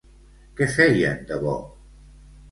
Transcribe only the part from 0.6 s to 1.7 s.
feien de bo?